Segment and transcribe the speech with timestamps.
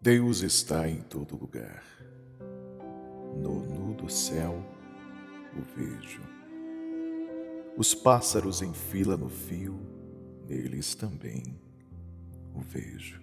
[0.00, 1.82] Deus está em todo lugar.
[3.36, 4.64] No nu do céu
[5.56, 6.22] o vejo.
[7.76, 9.76] Os pássaros em fila no fio,
[10.48, 11.42] neles também
[12.54, 13.20] o vejo.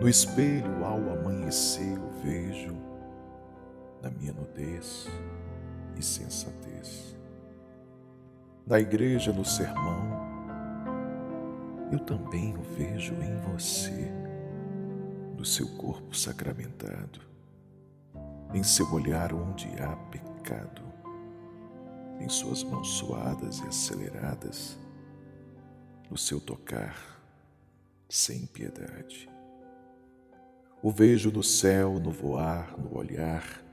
[0.00, 2.74] No espelho ao amanhecer o vejo,
[4.02, 5.06] na minha nudez
[5.96, 7.16] e sensatez.
[8.66, 10.20] Na igreja, no sermão,
[11.92, 14.21] eu também o vejo em você,
[15.42, 17.20] no seu corpo sacramentado,
[18.54, 20.80] em seu olhar onde há pecado,
[22.20, 24.78] em suas mãos suadas e aceleradas,
[26.08, 27.20] no seu tocar
[28.08, 29.28] sem piedade.
[30.80, 33.64] O vejo no céu, no voar, no olhar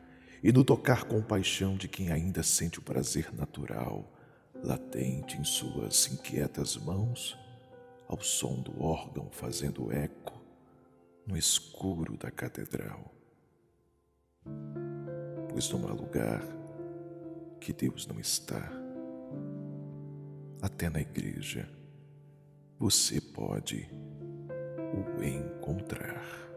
[0.42, 4.12] e no tocar com paixão de quem ainda sente o prazer natural,
[4.64, 7.38] latente em suas inquietas mãos
[8.08, 10.39] ao som do órgão fazendo eco
[11.30, 13.14] no escuro da catedral.
[15.48, 16.42] Pois não há lugar
[17.62, 18.68] que Deus não está.
[20.60, 21.70] Até na igreja
[22.80, 23.88] você pode
[24.92, 26.49] o encontrar.